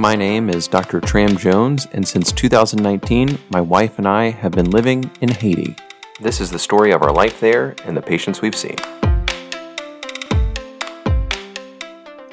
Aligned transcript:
My 0.00 0.16
name 0.16 0.48
is 0.48 0.66
Dr. 0.66 0.98
Tram 0.98 1.36
Jones, 1.36 1.86
and 1.92 2.08
since 2.08 2.32
2019, 2.32 3.38
my 3.50 3.60
wife 3.60 3.98
and 3.98 4.08
I 4.08 4.30
have 4.30 4.52
been 4.52 4.70
living 4.70 5.10
in 5.20 5.28
Haiti. 5.28 5.76
This 6.22 6.40
is 6.40 6.50
the 6.50 6.58
story 6.58 6.90
of 6.92 7.02
our 7.02 7.12
life 7.12 7.38
there 7.38 7.76
and 7.84 7.94
the 7.94 8.00
patients 8.00 8.40
we've 8.40 8.56
seen. 8.56 8.76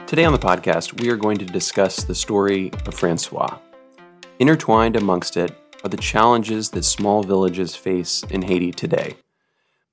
Today 0.07 0.23
on 0.23 0.31
the 0.31 0.39
podcast, 0.39 1.01
we 1.01 1.09
are 1.09 1.17
going 1.17 1.37
to 1.39 1.45
discuss 1.45 2.05
the 2.05 2.15
story 2.15 2.71
of 2.85 2.93
Francois. 2.93 3.57
Intertwined 4.39 4.95
amongst 4.95 5.35
it 5.35 5.51
are 5.83 5.89
the 5.89 5.97
challenges 5.97 6.69
that 6.69 6.83
small 6.83 7.21
villages 7.21 7.75
face 7.75 8.23
in 8.29 8.43
Haiti 8.43 8.71
today. 8.71 9.17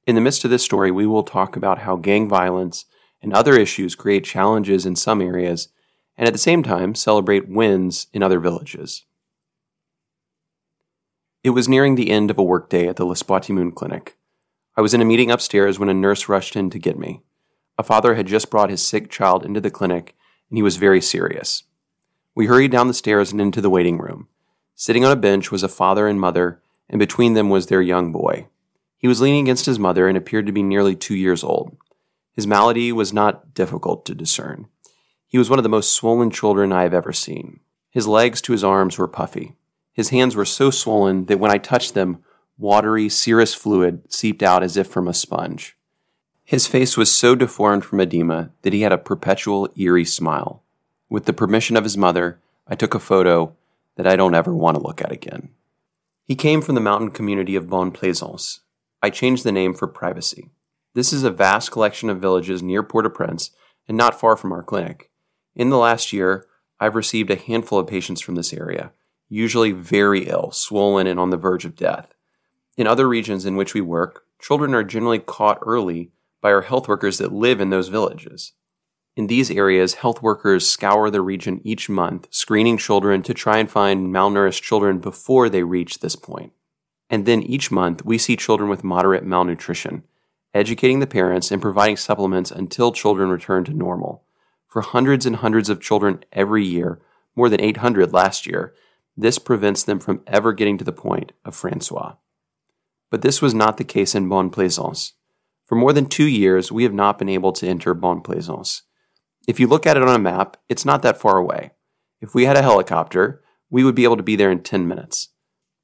In 0.06 0.14
the 0.14 0.20
midst 0.20 0.44
of 0.44 0.52
this 0.52 0.62
story, 0.62 0.92
we 0.92 1.08
will 1.08 1.24
talk 1.24 1.56
about 1.56 1.80
how 1.80 1.96
gang 1.96 2.28
violence 2.28 2.84
and 3.20 3.32
other 3.32 3.56
issues 3.56 3.96
create 3.96 4.22
challenges 4.22 4.86
in 4.86 4.94
some 4.94 5.20
areas 5.20 5.70
and 6.16 6.26
at 6.26 6.32
the 6.32 6.38
same 6.38 6.62
time 6.62 6.94
celebrate 6.94 7.48
wins 7.48 8.06
in 8.12 8.22
other 8.22 8.40
villages. 8.40 9.04
It 11.42 11.50
was 11.50 11.68
nearing 11.68 11.94
the 11.94 12.10
end 12.10 12.30
of 12.30 12.38
a 12.38 12.42
workday 12.42 12.88
at 12.88 12.96
the 12.96 13.04
L'Espoir-Ti-Moun 13.04 13.72
Clinic. 13.72 14.16
I 14.76 14.80
was 14.80 14.94
in 14.94 15.00
a 15.00 15.04
meeting 15.04 15.30
upstairs 15.30 15.78
when 15.78 15.88
a 15.88 15.94
nurse 15.94 16.28
rushed 16.28 16.56
in 16.56 16.70
to 16.70 16.78
get 16.78 16.98
me. 16.98 17.22
A 17.76 17.82
father 17.82 18.14
had 18.14 18.26
just 18.26 18.50
brought 18.50 18.70
his 18.70 18.86
sick 18.86 19.10
child 19.10 19.44
into 19.44 19.60
the 19.60 19.70
clinic, 19.70 20.14
and 20.48 20.56
he 20.56 20.62
was 20.62 20.76
very 20.76 21.00
serious. 21.00 21.64
We 22.34 22.46
hurried 22.46 22.70
down 22.70 22.88
the 22.88 22.94
stairs 22.94 23.30
and 23.30 23.40
into 23.40 23.60
the 23.60 23.70
waiting 23.70 23.98
room. 23.98 24.28
Sitting 24.74 25.04
on 25.04 25.12
a 25.12 25.16
bench 25.16 25.50
was 25.52 25.62
a 25.62 25.68
father 25.68 26.08
and 26.08 26.20
mother, 26.20 26.62
and 26.88 26.98
between 26.98 27.34
them 27.34 27.50
was 27.50 27.66
their 27.66 27.82
young 27.82 28.10
boy. 28.10 28.48
He 28.96 29.06
was 29.06 29.20
leaning 29.20 29.44
against 29.44 29.66
his 29.66 29.78
mother 29.78 30.08
and 30.08 30.16
appeared 30.16 30.46
to 30.46 30.52
be 30.52 30.62
nearly 30.62 30.96
two 30.96 31.14
years 31.14 31.44
old. 31.44 31.76
His 32.32 32.46
malady 32.46 32.90
was 32.90 33.12
not 33.12 33.54
difficult 33.54 34.06
to 34.06 34.14
discern. 34.14 34.68
He 35.34 35.38
was 35.38 35.50
one 35.50 35.58
of 35.58 35.64
the 35.64 35.68
most 35.68 35.90
swollen 35.90 36.30
children 36.30 36.72
I 36.72 36.84
have 36.84 36.94
ever 36.94 37.12
seen. 37.12 37.58
His 37.90 38.06
legs 38.06 38.40
to 38.42 38.52
his 38.52 38.62
arms 38.62 38.98
were 38.98 39.08
puffy. 39.08 39.56
His 39.92 40.10
hands 40.10 40.36
were 40.36 40.44
so 40.44 40.70
swollen 40.70 41.24
that 41.24 41.40
when 41.40 41.50
I 41.50 41.58
touched 41.58 41.94
them, 41.94 42.22
watery, 42.56 43.08
serous 43.08 43.52
fluid 43.52 44.02
seeped 44.08 44.44
out 44.44 44.62
as 44.62 44.76
if 44.76 44.86
from 44.86 45.08
a 45.08 45.12
sponge. 45.12 45.76
His 46.44 46.68
face 46.68 46.96
was 46.96 47.10
so 47.10 47.34
deformed 47.34 47.84
from 47.84 47.98
edema 47.98 48.50
that 48.62 48.72
he 48.72 48.82
had 48.82 48.92
a 48.92 48.96
perpetual 48.96 49.68
eerie 49.76 50.04
smile. 50.04 50.62
With 51.08 51.24
the 51.24 51.32
permission 51.32 51.76
of 51.76 51.82
his 51.82 51.96
mother, 51.96 52.38
I 52.68 52.76
took 52.76 52.94
a 52.94 53.00
photo 53.00 53.56
that 53.96 54.06
I 54.06 54.14
don't 54.14 54.36
ever 54.36 54.54
want 54.54 54.76
to 54.76 54.82
look 54.84 55.02
at 55.02 55.10
again. 55.10 55.48
He 56.24 56.36
came 56.36 56.62
from 56.62 56.76
the 56.76 56.80
mountain 56.80 57.10
community 57.10 57.56
of 57.56 57.68
Bonne 57.68 57.90
Plaisance. 57.90 58.60
I 59.02 59.10
changed 59.10 59.42
the 59.42 59.50
name 59.50 59.74
for 59.74 59.88
privacy. 59.88 60.50
This 60.94 61.12
is 61.12 61.24
a 61.24 61.30
vast 61.32 61.72
collection 61.72 62.08
of 62.08 62.20
villages 62.20 62.62
near 62.62 62.84
Port 62.84 63.04
au 63.04 63.10
Prince 63.10 63.50
and 63.88 63.96
not 63.96 64.20
far 64.20 64.36
from 64.36 64.52
our 64.52 64.62
clinic. 64.62 65.10
In 65.56 65.70
the 65.70 65.78
last 65.78 66.12
year, 66.12 66.46
I've 66.80 66.96
received 66.96 67.30
a 67.30 67.36
handful 67.36 67.78
of 67.78 67.86
patients 67.86 68.20
from 68.20 68.34
this 68.34 68.52
area, 68.52 68.92
usually 69.28 69.72
very 69.72 70.28
ill, 70.28 70.50
swollen, 70.50 71.06
and 71.06 71.20
on 71.20 71.30
the 71.30 71.36
verge 71.36 71.64
of 71.64 71.76
death. 71.76 72.14
In 72.76 72.86
other 72.86 73.08
regions 73.08 73.46
in 73.46 73.56
which 73.56 73.72
we 73.72 73.80
work, 73.80 74.24
children 74.40 74.74
are 74.74 74.82
generally 74.82 75.20
caught 75.20 75.58
early 75.62 76.10
by 76.40 76.52
our 76.52 76.62
health 76.62 76.88
workers 76.88 77.18
that 77.18 77.32
live 77.32 77.60
in 77.60 77.70
those 77.70 77.88
villages. 77.88 78.52
In 79.16 79.28
these 79.28 79.50
areas, 79.50 79.94
health 79.94 80.22
workers 80.22 80.68
scour 80.68 81.08
the 81.08 81.20
region 81.20 81.60
each 81.62 81.88
month, 81.88 82.26
screening 82.30 82.76
children 82.76 83.22
to 83.22 83.32
try 83.32 83.58
and 83.58 83.70
find 83.70 84.12
malnourished 84.12 84.62
children 84.62 84.98
before 84.98 85.48
they 85.48 85.62
reach 85.62 86.00
this 86.00 86.16
point. 86.16 86.52
And 87.08 87.24
then 87.24 87.42
each 87.42 87.70
month, 87.70 88.04
we 88.04 88.18
see 88.18 88.34
children 88.34 88.68
with 88.68 88.82
moderate 88.82 89.24
malnutrition, 89.24 90.02
educating 90.52 90.98
the 90.98 91.06
parents 91.06 91.52
and 91.52 91.62
providing 91.62 91.96
supplements 91.96 92.50
until 92.50 92.90
children 92.90 93.30
return 93.30 93.62
to 93.64 93.72
normal. 93.72 94.24
For 94.74 94.80
hundreds 94.80 95.24
and 95.24 95.36
hundreds 95.36 95.70
of 95.70 95.80
children 95.80 96.24
every 96.32 96.64
year, 96.64 97.00
more 97.36 97.48
than 97.48 97.60
800 97.60 98.12
last 98.12 98.44
year, 98.44 98.74
this 99.16 99.38
prevents 99.38 99.84
them 99.84 100.00
from 100.00 100.22
ever 100.26 100.52
getting 100.52 100.78
to 100.78 100.84
the 100.84 100.90
point 100.90 101.30
of 101.44 101.54
Francois. 101.54 102.16
But 103.08 103.22
this 103.22 103.40
was 103.40 103.54
not 103.54 103.76
the 103.76 103.84
case 103.84 104.16
in 104.16 104.28
Bonne 104.28 104.50
Plaisance. 104.50 105.12
For 105.64 105.76
more 105.76 105.92
than 105.92 106.06
two 106.06 106.26
years, 106.26 106.72
we 106.72 106.82
have 106.82 106.92
not 106.92 107.20
been 107.20 107.28
able 107.28 107.52
to 107.52 107.68
enter 107.68 107.94
Bonne 107.94 108.20
Plaisance. 108.20 108.82
If 109.46 109.60
you 109.60 109.68
look 109.68 109.86
at 109.86 109.96
it 109.96 110.02
on 110.02 110.12
a 110.12 110.18
map, 110.18 110.56
it's 110.68 110.84
not 110.84 111.02
that 111.02 111.20
far 111.20 111.36
away. 111.36 111.70
If 112.20 112.34
we 112.34 112.44
had 112.44 112.56
a 112.56 112.62
helicopter, 112.62 113.44
we 113.70 113.84
would 113.84 113.94
be 113.94 114.02
able 114.02 114.16
to 114.16 114.24
be 114.24 114.34
there 114.34 114.50
in 114.50 114.64
10 114.64 114.88
minutes. 114.88 115.28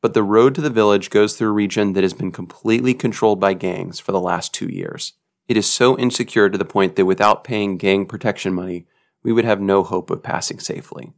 But 0.02 0.14
the 0.14 0.24
road 0.24 0.52
to 0.56 0.60
the 0.60 0.68
village 0.68 1.10
goes 1.10 1.36
through 1.36 1.50
a 1.50 1.52
region 1.52 1.92
that 1.92 2.02
has 2.02 2.12
been 2.12 2.32
completely 2.32 2.94
controlled 2.94 3.38
by 3.38 3.54
gangs 3.54 4.00
for 4.00 4.10
the 4.10 4.20
last 4.20 4.52
two 4.52 4.68
years. 4.68 5.12
It 5.50 5.56
is 5.56 5.68
so 5.68 5.98
insecure 5.98 6.48
to 6.48 6.56
the 6.56 6.64
point 6.64 6.94
that 6.94 7.06
without 7.06 7.42
paying 7.42 7.76
gang 7.76 8.06
protection 8.06 8.54
money, 8.54 8.86
we 9.24 9.32
would 9.32 9.44
have 9.44 9.60
no 9.60 9.82
hope 9.82 10.08
of 10.08 10.22
passing 10.22 10.60
safely. 10.60 11.12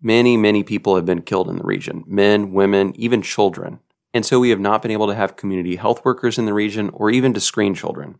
Many, 0.00 0.38
many 0.38 0.62
people 0.62 0.96
have 0.96 1.04
been 1.04 1.20
killed 1.20 1.50
in 1.50 1.58
the 1.58 1.64
region 1.64 2.02
men, 2.06 2.54
women, 2.54 2.94
even 2.96 3.20
children. 3.20 3.80
And 4.14 4.24
so 4.24 4.40
we 4.40 4.48
have 4.48 4.58
not 4.58 4.80
been 4.80 4.90
able 4.90 5.08
to 5.08 5.14
have 5.14 5.36
community 5.36 5.76
health 5.76 6.02
workers 6.02 6.38
in 6.38 6.46
the 6.46 6.54
region 6.54 6.88
or 6.94 7.10
even 7.10 7.34
to 7.34 7.40
screen 7.40 7.74
children. 7.74 8.16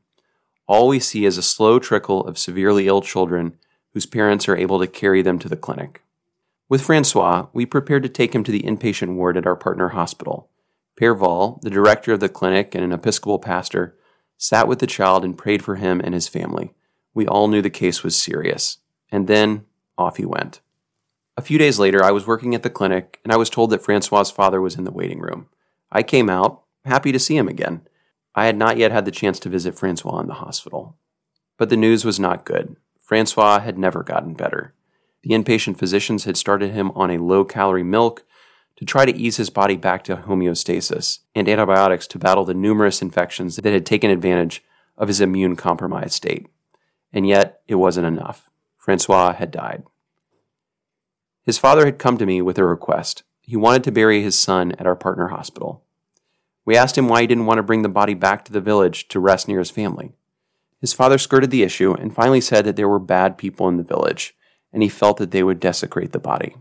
All 0.67 0.87
we 0.87 1.01
see 1.01 1.25
is 1.25 1.39
a 1.39 1.43
slow 1.43 1.79
trickle 1.79 2.27
of 2.27 2.37
severely 2.37 2.87
ill 2.87 3.01
children 3.01 3.57
whose 3.95 4.05
parents 4.05 4.47
are 4.51 4.59
able 4.59 4.79
to 4.81 4.87
carry 4.87 5.23
them 5.23 5.39
to 5.39 5.49
the 5.49 5.57
clinic. 5.57 6.03
With 6.69 6.83
Francois, 6.83 7.47
we 7.55 7.65
prepared 7.65 8.03
to 8.03 8.11
take 8.11 8.35
him 8.35 8.45
to 8.45 8.53
the 8.53 8.65
inpatient 8.65 9.15
ward 9.15 9.39
at 9.39 9.47
our 9.47 9.57
partner 9.57 9.89
hospital. 9.89 10.51
Père 11.01 11.19
Val, 11.19 11.59
the 11.63 11.71
director 11.71 12.13
of 12.13 12.21
the 12.21 12.29
clinic 12.29 12.75
and 12.75 12.85
an 12.85 12.93
Episcopal 12.93 13.39
pastor, 13.39 13.97
sat 14.37 14.69
with 14.69 14.79
the 14.79 14.87
child 14.87 15.25
and 15.25 15.39
prayed 15.39 15.63
for 15.63 15.77
him 15.77 16.01
and 16.01 16.15
his 16.15 16.29
family. 16.29 16.75
We 17.15 17.27
all 17.27 17.49
knew 17.49 17.63
the 17.63 17.71
case 17.71 18.03
was 18.03 18.17
serious. 18.17 18.79
And 19.11 19.27
then 19.27 19.65
off 19.97 20.17
he 20.17 20.25
went. 20.25 20.61
A 21.37 21.43
few 21.43 21.59
days 21.59 21.79
later, 21.79 22.03
I 22.03 22.11
was 22.11 22.27
working 22.27 22.55
at 22.55 22.63
the 22.63 22.71
clinic 22.71 23.21
and 23.25 23.33
I 23.33 23.37
was 23.37 23.51
told 23.51 23.71
that 23.71 23.83
Francois's 23.83 24.31
father 24.31 24.61
was 24.61 24.77
in 24.77 24.85
the 24.85 24.93
waiting 24.93 25.21
room. 25.21 25.49
I 25.91 26.03
came 26.03 26.29
out, 26.31 26.63
happy 26.85 27.13
to 27.13 27.19
see 27.19 27.37
him 27.37 27.49
again. 27.49 27.83
I 28.35 28.47
had 28.47 28.57
not 28.57 28.77
yet 28.77 28.93
had 28.93 29.05
the 29.05 29.11
chance 29.11 29.39
to 29.41 29.49
visit 29.49 29.79
Francois 29.79 30.21
in 30.21 30.27
the 30.27 30.35
hospital. 30.35 30.97
But 31.57 31.71
the 31.71 31.77
news 31.77 32.05
was 32.05 32.19
not 32.19 32.45
good. 32.45 32.77
Francois 33.01 33.61
had 33.61 33.79
never 33.79 34.03
gotten 34.03 34.35
better. 34.35 34.75
The 35.23 35.31
inpatient 35.31 35.79
physicians 35.79 36.25
had 36.25 36.37
started 36.37 36.73
him 36.73 36.91
on 36.93 37.11
a 37.11 37.19
low 37.19 37.45
calorie 37.45 37.83
milk 37.83 38.25
to 38.85 38.91
try 38.91 39.07
to 39.07 39.17
ease 39.17 39.39
his 39.39 39.49
body 39.49 39.77
back 39.77 40.05
to 40.05 40.17
homeostasis 40.17 41.21
and 41.35 41.49
antibiotics 41.49 42.07
to 42.07 42.19
battle 42.19 42.45
the 42.45 42.53
numerous 42.53 43.01
infections 43.01 43.57
that 43.57 43.73
had 43.73 43.87
taken 43.87 44.11
advantage 44.11 44.63
of 44.99 45.09
his 45.09 45.21
immune 45.21 45.57
compromised 45.57 46.13
state. 46.13 46.49
And 47.13 47.27
yet, 47.27 47.63
it 47.67 47.77
wasn't 47.77 48.07
enough. 48.07 48.51
Francois 48.77 49.33
had 49.33 49.51
died. 49.51 49.85
His 51.45 51.57
father 51.57 51.87
had 51.87 51.99
come 51.99 52.19
to 52.19 52.27
me 52.27 52.43
with 52.43 52.59
a 52.59 52.65
request. 52.65 53.23
He 53.41 53.57
wanted 53.57 53.85
to 53.85 53.93
bury 53.93 54.23
his 54.23 54.39
son 54.39 54.73
at 54.73 54.87
our 54.87 54.97
partner 54.97 55.29
hospital. 55.29 55.83
We 56.67 56.77
asked 56.77 56.99
him 56.99 57.09
why 57.09 57.23
he 57.23 57.27
didn't 57.27 57.47
want 57.47 57.59
to 57.59 57.63
bring 57.63 57.83
the 57.83 57.89
body 57.89 58.15
back 58.15 58.45
to 58.45 58.53
the 58.53 58.61
village 58.61 59.09
to 59.09 59.21
rest 59.21 59.49
near 59.49 59.61
his 59.61 59.71
family. 59.71 60.13
His 60.81 60.93
father 60.93 61.19
skirted 61.19 61.51
the 61.51 61.63
issue 61.63 61.95
and 61.95 62.15
finally 62.15 62.41
said 62.41 62.65
that 62.67 62.77
there 62.77 62.89
were 62.89 62.99
bad 62.99 63.39
people 63.39 63.69
in 63.69 63.77
the 63.79 63.83
village, 63.83 64.35
and 64.73 64.83
he 64.83 64.89
felt 64.89 65.19
that 65.19 65.31
they 65.31 65.43
would 65.43 65.61
desecrate 65.61 66.13
the 66.13 66.19
body. 66.19 66.57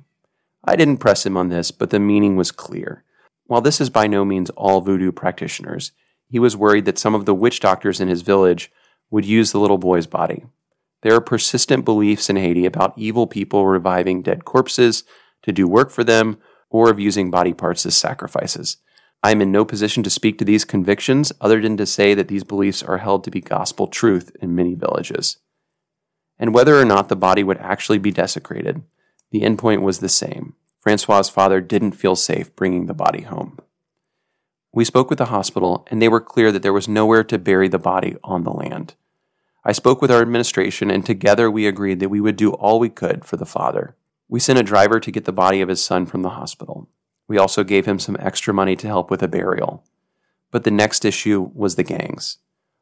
I 0.64 0.76
didn't 0.76 0.98
press 0.98 1.26
him 1.26 1.36
on 1.36 1.50
this, 1.50 1.72
but 1.72 1.90
the 1.90 2.00
meaning 2.00 2.36
was 2.36 2.52
clear. 2.52 3.04
While 3.46 3.62
this 3.62 3.82
is 3.82 3.90
by 3.90 4.08
no 4.08 4.24
means 4.24 4.50
all 4.52 4.82
voodoo 4.82 5.12
practitioners, 5.12 5.92
he 6.28 6.40
was 6.40 6.56
worried 6.56 6.86
that 6.86 6.98
some 6.98 7.14
of 7.14 7.26
the 7.26 7.36
witch 7.36 7.60
doctors 7.60 8.00
in 8.00 8.08
his 8.08 8.22
village 8.22 8.72
would 9.12 9.26
use 9.26 9.52
the 9.52 9.60
little 9.60 9.78
boy's 9.78 10.08
body. 10.08 10.46
There 11.02 11.14
are 11.14 11.22
persistent 11.22 11.84
beliefs 11.84 12.30
in 12.30 12.38
Haiti 12.38 12.66
about 12.66 12.98
evil 12.98 13.28
people 13.28 13.68
reviving 13.68 14.22
dead 14.22 14.46
corpses 14.46 15.04
to 15.44 15.52
do 15.52 15.68
work 15.68 15.92
for 15.92 16.04
them 16.04 16.38
or 16.70 16.90
of 16.90 17.00
using 17.00 17.30
body 17.30 17.54
parts 17.54 17.86
as 17.86 17.96
sacrifices. 17.96 18.78
I 19.22 19.32
am 19.32 19.42
in 19.42 19.52
no 19.52 19.66
position 19.66 20.02
to 20.04 20.10
speak 20.10 20.38
to 20.40 20.46
these 20.46 20.66
convictions 20.66 21.32
other 21.40 21.62
than 21.62 21.78
to 21.78 21.86
say 21.86 22.14
that 22.14 22.30
these 22.30 22.44
beliefs 22.44 22.82
are 22.82 22.98
held 22.98 23.24
to 23.26 23.32
be 23.32 23.42
gospel 23.42 23.88
truth 23.88 24.36
in 24.42 24.56
many 24.56 24.76
villages. 24.76 25.38
And 26.40 26.54
whether 26.54 26.80
or 26.80 26.86
not 26.86 27.10
the 27.10 27.16
body 27.16 27.44
would 27.44 27.58
actually 27.60 28.00
be 28.00 28.12
desecrated, 28.12 28.82
the 29.34 29.42
endpoint 29.42 29.82
was 29.82 29.98
the 29.98 30.08
same. 30.08 30.54
Francois's 30.80 31.28
father 31.28 31.60
didn't 31.60 31.94
feel 31.94 32.16
safe 32.16 32.56
bringing 32.56 32.86
the 32.86 32.94
body 32.94 33.24
home. 33.24 33.58
We 34.72 34.86
spoke 34.86 35.10
with 35.10 35.18
the 35.18 35.26
hospital, 35.26 35.88
and 35.90 36.00
they 36.00 36.08
were 36.08 36.22
clear 36.22 36.52
that 36.52 36.62
there 36.62 36.72
was 36.72 36.88
nowhere 36.88 37.24
to 37.24 37.40
bury 37.40 37.68
the 37.68 37.80
body 37.80 38.16
on 38.24 38.44
the 38.44 38.52
land. 38.52 38.94
I 39.66 39.72
spoke 39.72 40.04
with 40.04 40.12
our 40.12 40.22
administration, 40.22 40.92
and 40.92 41.04
together 41.04 41.50
we 41.50 41.66
agreed 41.66 42.00
that 42.00 42.10
we 42.10 42.22
would 42.22 42.36
do 42.36 42.52
all 42.52 42.80
we 42.80 42.90
could 42.90 43.26
for 43.26 43.36
the 43.36 43.46
father. 43.46 43.96
We 44.30 44.40
sent 44.40 44.60
a 44.60 44.64
driver 44.64 45.00
to 45.00 45.12
get 45.12 45.26
the 45.26 45.32
body 45.32 45.62
of 45.62 45.70
his 45.70 45.84
son 45.84 46.06
from 46.06 46.22
the 46.22 46.32
hospital. 46.32 46.88
We 47.28 47.40
also 47.40 47.64
gave 47.64 47.88
him 47.88 47.98
some 47.98 48.18
extra 48.20 48.54
money 48.54 48.76
to 48.76 48.88
help 48.88 49.10
with 49.10 49.24
a 49.24 49.28
burial. 49.28 49.84
But 50.52 50.64
the 50.64 50.70
next 50.70 51.06
issue 51.06 51.50
was 51.56 51.76
the 51.76 51.84
gangs. 51.84 52.38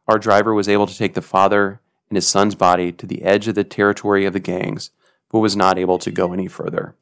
Our 0.06 0.20
driver 0.20 0.54
was 0.54 0.68
able 0.68 0.88
to 0.88 0.98
take 0.98 1.14
the 1.14 1.22
father 1.22 1.80
and 2.10 2.18
his 2.18 2.28
son's 2.28 2.56
body 2.56 2.92
to 2.92 3.06
the 3.06 3.24
edge 3.24 3.48
of 3.48 3.56
the 3.56 3.64
territory 3.64 4.26
of 4.26 4.34
the 4.34 4.42
gangs, 4.42 4.92
but 5.32 5.40
was 5.40 5.56
not 5.56 5.78
able 5.78 5.98
to 6.00 6.12
go 6.12 6.34
any 6.34 6.48
further. 6.48 6.96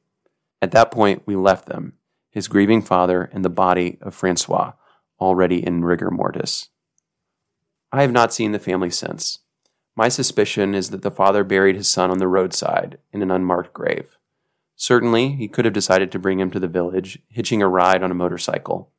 At 0.61 0.71
that 0.71 0.91
point, 0.91 1.23
we 1.25 1.35
left 1.35 1.65
them, 1.65 1.93
his 2.29 2.47
grieving 2.47 2.81
father 2.81 3.29
and 3.33 3.43
the 3.43 3.49
body 3.49 3.97
of 4.01 4.13
Francois, 4.13 4.73
already 5.19 5.65
in 5.65 5.83
rigor 5.83 6.11
mortis. 6.11 6.69
I 7.91 8.01
have 8.01 8.11
not 8.11 8.33
seen 8.33 8.51
the 8.51 8.59
family 8.59 8.91
since. 8.91 9.39
My 9.95 10.09
suspicion 10.09 10.75
is 10.75 10.91
that 10.91 11.01
the 11.01 11.11
father 11.11 11.43
buried 11.43 11.75
his 11.75 11.87
son 11.87 12.11
on 12.11 12.19
the 12.19 12.27
roadside 12.27 12.99
in 13.11 13.21
an 13.21 13.31
unmarked 13.31 13.73
grave. 13.73 14.17
Certainly, 14.75 15.33
he 15.33 15.47
could 15.47 15.65
have 15.65 15.73
decided 15.73 16.11
to 16.11 16.19
bring 16.19 16.39
him 16.39 16.51
to 16.51 16.59
the 16.59 16.67
village, 16.67 17.19
hitching 17.27 17.61
a 17.61 17.67
ride 17.67 18.01
on 18.03 18.11
a 18.11 18.15
motorcycle. 18.15 18.91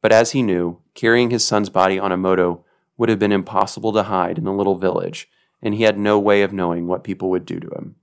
But 0.00 0.12
as 0.12 0.30
he 0.30 0.42
knew, 0.42 0.80
carrying 0.94 1.28
his 1.28 1.44
son's 1.44 1.68
body 1.68 1.98
on 1.98 2.12
a 2.12 2.16
moto 2.16 2.64
would 2.96 3.10
have 3.10 3.18
been 3.18 3.32
impossible 3.32 3.92
to 3.92 4.04
hide 4.04 4.38
in 4.38 4.44
the 4.44 4.52
little 4.52 4.76
village, 4.76 5.28
and 5.60 5.74
he 5.74 5.82
had 5.82 5.98
no 5.98 6.18
way 6.18 6.42
of 6.42 6.54
knowing 6.54 6.86
what 6.86 7.04
people 7.04 7.28
would 7.28 7.44
do 7.44 7.60
to 7.60 7.68
him. 7.68 7.96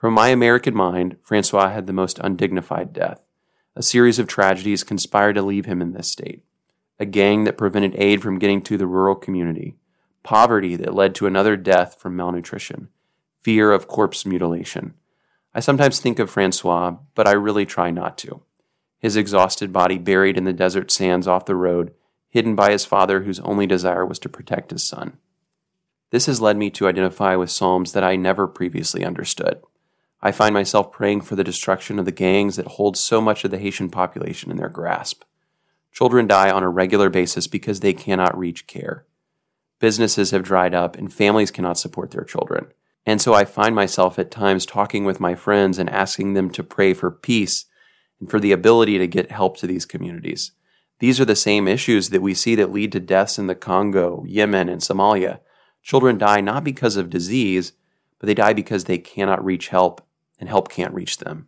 From 0.00 0.14
my 0.14 0.28
American 0.28 0.74
mind, 0.74 1.18
Francois 1.20 1.68
had 1.68 1.86
the 1.86 1.92
most 1.92 2.18
undignified 2.20 2.94
death. 2.94 3.22
A 3.76 3.82
series 3.82 4.18
of 4.18 4.26
tragedies 4.26 4.82
conspired 4.82 5.34
to 5.34 5.42
leave 5.42 5.66
him 5.66 5.82
in 5.82 5.92
this 5.92 6.08
state. 6.08 6.42
A 6.98 7.04
gang 7.04 7.44
that 7.44 7.58
prevented 7.58 7.94
aid 7.96 8.22
from 8.22 8.38
getting 8.38 8.62
to 8.62 8.78
the 8.78 8.86
rural 8.86 9.14
community. 9.14 9.76
Poverty 10.22 10.74
that 10.76 10.94
led 10.94 11.14
to 11.16 11.26
another 11.26 11.54
death 11.54 11.96
from 12.00 12.16
malnutrition. 12.16 12.88
Fear 13.42 13.72
of 13.72 13.88
corpse 13.88 14.24
mutilation 14.24 14.94
I 15.54 15.60
sometimes 15.60 16.00
think 16.00 16.18
of 16.18 16.30
Francois, 16.30 16.96
but 17.14 17.28
I 17.28 17.32
really 17.32 17.66
try 17.66 17.90
not 17.90 18.16
to. 18.18 18.40
His 19.00 19.16
exhausted 19.16 19.70
body 19.70 19.98
buried 19.98 20.38
in 20.38 20.44
the 20.44 20.54
desert 20.54 20.90
sands 20.90 21.28
off 21.28 21.44
the 21.44 21.56
road, 21.56 21.92
hidden 22.30 22.54
by 22.54 22.70
his 22.70 22.86
father 22.86 23.24
whose 23.24 23.40
only 23.40 23.66
desire 23.66 24.06
was 24.06 24.18
to 24.20 24.30
protect 24.30 24.70
his 24.70 24.82
son. 24.82 25.18
This 26.10 26.24
has 26.24 26.40
led 26.40 26.56
me 26.56 26.70
to 26.70 26.88
identify 26.88 27.36
with 27.36 27.50
Psalms 27.50 27.92
that 27.92 28.04
I 28.04 28.16
never 28.16 28.46
previously 28.46 29.04
understood. 29.04 29.60
I 30.22 30.32
find 30.32 30.52
myself 30.52 30.92
praying 30.92 31.22
for 31.22 31.34
the 31.34 31.44
destruction 31.44 31.98
of 31.98 32.04
the 32.04 32.12
gangs 32.12 32.56
that 32.56 32.66
hold 32.66 32.96
so 32.96 33.20
much 33.20 33.44
of 33.44 33.50
the 33.50 33.58
Haitian 33.58 33.88
population 33.88 34.50
in 34.50 34.58
their 34.58 34.68
grasp. 34.68 35.22
Children 35.92 36.26
die 36.26 36.50
on 36.50 36.62
a 36.62 36.68
regular 36.68 37.08
basis 37.08 37.46
because 37.46 37.80
they 37.80 37.92
cannot 37.92 38.36
reach 38.38 38.66
care. 38.66 39.06
Businesses 39.78 40.30
have 40.30 40.42
dried 40.42 40.74
up 40.74 40.96
and 40.96 41.12
families 41.12 41.50
cannot 41.50 41.78
support 41.78 42.10
their 42.10 42.24
children. 42.24 42.66
And 43.06 43.20
so 43.20 43.32
I 43.32 43.46
find 43.46 43.74
myself 43.74 44.18
at 44.18 44.30
times 44.30 44.66
talking 44.66 45.04
with 45.04 45.20
my 45.20 45.34
friends 45.34 45.78
and 45.78 45.88
asking 45.88 46.34
them 46.34 46.50
to 46.50 46.62
pray 46.62 46.92
for 46.92 47.10
peace 47.10 47.64
and 48.20 48.30
for 48.30 48.38
the 48.38 48.52
ability 48.52 48.98
to 48.98 49.06
get 49.06 49.32
help 49.32 49.56
to 49.58 49.66
these 49.66 49.86
communities. 49.86 50.52
These 50.98 51.18
are 51.18 51.24
the 51.24 51.34
same 51.34 51.66
issues 51.66 52.10
that 52.10 52.20
we 52.20 52.34
see 52.34 52.54
that 52.56 52.70
lead 52.70 52.92
to 52.92 53.00
deaths 53.00 53.38
in 53.38 53.46
the 53.46 53.54
Congo, 53.54 54.22
Yemen, 54.28 54.68
and 54.68 54.82
Somalia. 54.82 55.40
Children 55.82 56.18
die 56.18 56.42
not 56.42 56.62
because 56.62 56.96
of 56.96 57.08
disease, 57.08 57.72
but 58.18 58.26
they 58.26 58.34
die 58.34 58.52
because 58.52 58.84
they 58.84 58.98
cannot 58.98 59.42
reach 59.42 59.68
help 59.68 60.06
and 60.40 60.48
help 60.48 60.68
can't 60.68 60.94
reach 60.94 61.18
them. 61.18 61.46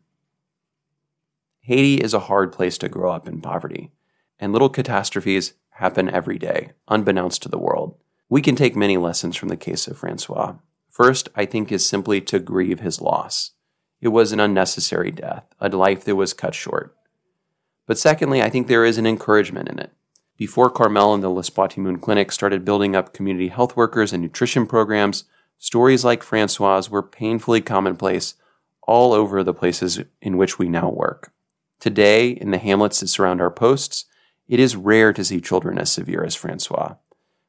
Haiti 1.62 1.96
is 1.96 2.14
a 2.14 2.20
hard 2.20 2.52
place 2.52 2.78
to 2.78 2.88
grow 2.88 3.10
up 3.10 3.26
in 3.26 3.40
poverty, 3.40 3.90
and 4.38 4.52
little 4.52 4.68
catastrophes 4.68 5.54
happen 5.70 6.10
every 6.10 6.38
day, 6.38 6.72
unbeknownst 6.88 7.42
to 7.42 7.48
the 7.48 7.58
world. 7.58 7.96
We 8.28 8.42
can 8.42 8.54
take 8.54 8.76
many 8.76 8.96
lessons 8.96 9.36
from 9.36 9.48
the 9.48 9.56
case 9.56 9.88
of 9.88 9.98
Francois. 9.98 10.54
First, 10.90 11.28
I 11.34 11.46
think, 11.46 11.72
is 11.72 11.86
simply 11.86 12.20
to 12.22 12.38
grieve 12.38 12.80
his 12.80 13.00
loss. 13.00 13.52
It 14.00 14.08
was 14.08 14.32
an 14.32 14.40
unnecessary 14.40 15.10
death, 15.10 15.46
a 15.60 15.68
life 15.68 16.04
that 16.04 16.16
was 16.16 16.34
cut 16.34 16.54
short. 16.54 16.96
But 17.86 17.98
secondly, 17.98 18.42
I 18.42 18.50
think 18.50 18.66
there 18.66 18.84
is 18.84 18.98
an 18.98 19.06
encouragement 19.06 19.68
in 19.68 19.78
it. 19.78 19.92
Before 20.36 20.70
Carmel 20.70 21.14
and 21.14 21.22
the 21.22 21.28
L'Espoir-Ti-Moun 21.28 21.98
Clinic 21.98 22.32
started 22.32 22.64
building 22.64 22.96
up 22.96 23.14
community 23.14 23.48
health 23.48 23.76
workers 23.76 24.12
and 24.12 24.22
nutrition 24.22 24.66
programs, 24.66 25.24
stories 25.58 26.04
like 26.04 26.22
Francois 26.22 26.82
were 26.90 27.02
painfully 27.02 27.60
commonplace 27.60 28.34
all 28.82 29.12
over 29.12 29.42
the 29.42 29.54
places 29.54 30.00
in 30.20 30.36
which 30.36 30.58
we 30.58 30.68
now 30.68 30.88
work. 30.88 31.32
Today, 31.78 32.30
in 32.30 32.50
the 32.50 32.58
hamlets 32.58 33.00
that 33.00 33.08
surround 33.08 33.40
our 33.40 33.50
posts, 33.50 34.04
it 34.48 34.60
is 34.60 34.76
rare 34.76 35.12
to 35.12 35.24
see 35.24 35.40
children 35.40 35.78
as 35.78 35.90
severe 35.90 36.24
as 36.24 36.34
Francois. 36.34 36.96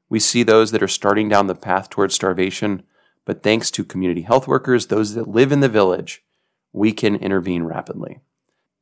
We 0.10 0.20
see 0.20 0.44
those 0.44 0.72
that 0.72 0.84
are 0.84 0.88
starting 0.88 1.30
down 1.30 1.48
the 1.48 1.56
path 1.56 1.90
towards 1.90 2.16
starvation 2.16 2.84
but 3.26 3.44
thanks 3.44 3.72
to 3.72 3.86
community 3.86 4.22
health 4.22 4.48
workers, 4.48 4.88
those 4.88 5.14
that 5.14 5.28
live 5.28 5.52
in 5.52 5.62
the 5.62 5.70
village, 5.70 6.24
we 6.72 6.92
can 6.92 7.16
intervene 7.16 7.64
rapidly. 7.64 8.20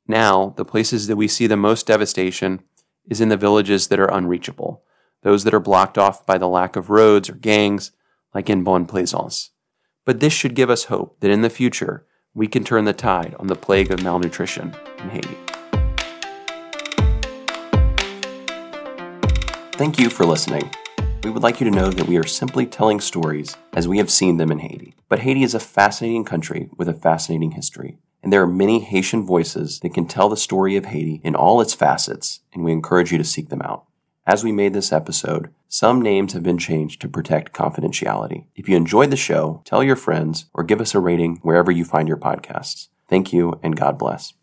Now, 0.08 0.54
the 0.58 0.66
places 0.66 1.08
that 1.08 1.16
we 1.16 1.28
see 1.28 1.48
the 1.48 1.58
most 1.58 1.86
devastation 1.88 2.62
is 3.08 3.22
in 3.22 3.30
the 3.30 3.38
villages 3.38 3.88
that 3.88 4.00
are 4.00 4.12
unreachable, 4.12 4.84
those 5.22 5.44
that 5.44 5.54
are 5.54 5.60
blocked 5.60 5.98
off 5.98 6.26
by 6.26 6.38
the 6.38 6.48
lack 6.48 6.76
of 6.76 6.90
roads 6.90 7.30
or 7.30 7.34
gangs, 7.34 7.92
like 8.34 8.50
in 8.50 8.64
Bonne 8.64 8.86
Plaisance. 8.86 9.52
But 10.06 10.20
this 10.20 10.34
should 10.34 10.56
give 10.56 10.70
us 10.70 10.86
hope 10.86 11.20
that 11.20 11.32
in 11.32 11.42
the 11.42 11.50
future, 11.50 12.06
we 12.34 12.48
can 12.48 12.64
turn 12.64 12.86
the 12.86 12.94
tide 12.94 13.36
on 13.40 13.48
the 13.48 13.56
plague 13.56 13.92
of 13.92 14.02
malnutrition 14.04 14.74
in 15.00 15.10
Haiti. 15.10 15.38
Thank 19.74 20.00
you 20.00 20.10
for 20.10 20.26
listening. 20.26 20.72
We 21.24 21.30
would 21.30 21.44
like 21.44 21.60
you 21.60 21.70
to 21.70 21.76
know 21.76 21.90
that 21.90 22.08
we 22.08 22.18
are 22.18 22.26
simply 22.26 22.66
telling 22.66 23.00
stories 23.00 23.58
as 23.74 23.88
we 23.88 23.98
have 23.98 24.10
seen 24.10 24.38
them 24.38 24.52
in 24.52 24.60
Haiti. 24.60 24.96
But 25.10 25.20
Haiti 25.20 25.44
is 25.44 25.54
a 25.54 25.60
fascinating 25.60 26.24
country 26.24 26.70
with 26.78 26.88
a 26.88 26.94
fascinating 26.94 27.52
history. 27.52 27.98
And 28.24 28.32
there 28.32 28.42
are 28.42 28.48
many 28.48 28.80
Haitian 28.80 29.26
voices 29.26 29.80
that 29.80 29.94
can 29.94 30.08
tell 30.08 30.30
the 30.30 30.38
story 30.38 30.76
of 30.78 30.86
Haiti 30.86 31.20
in 31.24 31.36
all 31.36 31.60
its 31.60 31.74
facets, 31.74 32.42
and 32.54 32.64
we 32.64 32.72
encourage 32.72 33.12
you 33.12 33.18
to 33.18 33.24
seek 33.24 33.50
them 33.50 33.62
out. 33.62 33.86
As 34.26 34.44
we 34.44 34.52
made 34.52 34.74
this 34.74 34.94
episode, 34.94 35.50
some 35.74 36.02
names 36.02 36.34
have 36.34 36.44
been 36.44 36.58
changed 36.58 37.00
to 37.00 37.08
protect 37.08 37.54
confidentiality. 37.54 38.44
If 38.58 38.68
you 38.68 38.76
enjoyed 38.76 39.10
the 39.10 39.16
show, 39.16 39.62
tell 39.64 39.82
your 39.82 39.96
friends 39.96 40.48
or 40.54 40.66
give 40.66 40.82
us 40.82 40.94
a 40.94 41.00
rating 41.00 41.40
wherever 41.44 41.72
you 41.72 41.86
find 41.86 42.10
your 42.10 42.18
podcasts. 42.18 42.90
Thank 43.08 43.32
you, 43.32 43.58
and 43.64 43.74
God 43.74 43.98
bless. 43.98 44.34